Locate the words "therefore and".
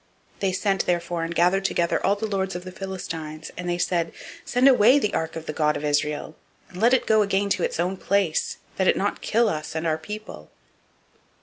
0.87-1.35